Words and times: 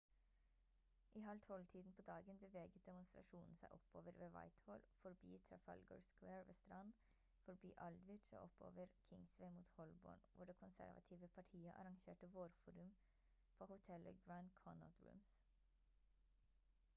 i 1.13 1.19
halv 1.21 1.41
tolv-tiden 1.41 1.93
på 1.97 2.01
dagen 2.05 2.37
beveget 2.43 2.85
demonstrasjonen 2.87 3.59
seg 3.61 3.75
oppover 3.77 4.15
ved 4.21 4.29
whitehall 4.37 4.87
forbi 5.01 5.29
trafalgar 5.49 6.01
square 6.09 6.39
ved 6.47 6.55
strand 6.61 6.91
forbi 7.45 7.67
aldwych 7.87 8.31
og 8.37 8.41
oppover 8.47 8.87
kingsway 9.11 9.53
mot 9.61 9.73
holborn 9.75 10.25
hvor 10.33 10.45
det 10.51 10.57
konservative 10.65 11.31
partiet 11.39 11.71
arrangerte 11.75 12.31
vårforum 12.39 12.93
på 13.59 13.69
hotellet 13.75 14.23
grand 14.27 14.53
connaught 14.63 15.01
rooms 15.05 15.37